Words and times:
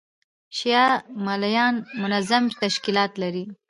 شیعه 0.57 0.85
مُلایان 1.25 1.75
منظم 2.01 2.43
تشکیلات 2.61 3.11
لري. 3.21 3.45